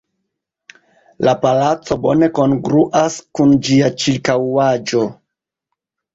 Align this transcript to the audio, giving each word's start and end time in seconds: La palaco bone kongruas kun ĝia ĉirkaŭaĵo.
La 1.27 1.33
palaco 1.43 1.97
bone 2.05 2.31
kongruas 2.39 3.19
kun 3.41 3.55
ĝia 3.69 3.93
ĉirkaŭaĵo. 4.07 5.05